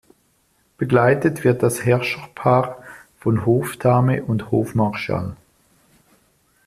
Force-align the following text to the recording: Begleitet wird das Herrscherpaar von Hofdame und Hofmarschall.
Begleitet 0.79 1.43
wird 1.43 1.61
das 1.61 1.85
Herrscherpaar 1.85 2.81
von 3.19 3.45
Hofdame 3.45 4.23
und 4.23 4.49
Hofmarschall. 4.49 5.35